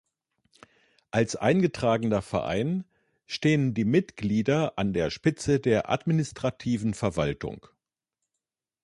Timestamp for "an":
4.79-4.93